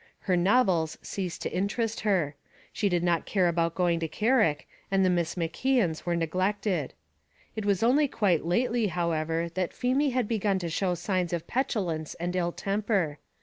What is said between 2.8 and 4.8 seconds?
did not care about going to Carrick,